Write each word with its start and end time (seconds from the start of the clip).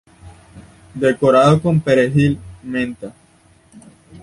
Decorado 0.95 1.61
con 1.61 1.79
perejil, 1.79 2.39
menta. 2.63 3.13